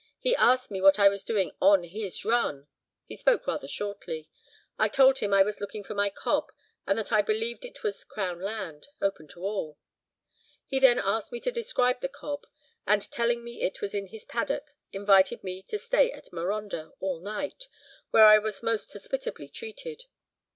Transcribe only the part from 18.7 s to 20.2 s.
hospitably treated.